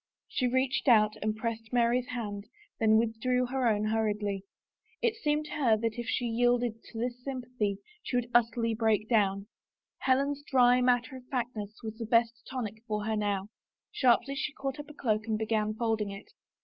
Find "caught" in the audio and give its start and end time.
14.53-14.79